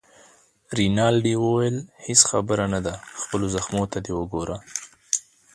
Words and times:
رینالډي 0.77 1.33
وویل: 1.39 1.77
هیڅ 2.05 2.19
خبره 2.29 2.65
نه 2.73 2.79
ده، 2.85 2.93
خپلو 3.21 3.45
زخمو 3.55 3.83
ته 3.91 3.97
دې 4.05 4.13
وګوره. 4.19 4.57